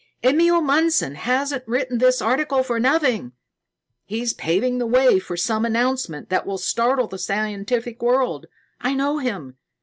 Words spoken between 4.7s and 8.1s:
the way for some announcement that will startle the scientific